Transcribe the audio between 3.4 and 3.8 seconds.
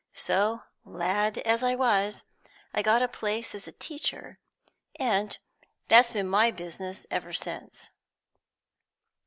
as a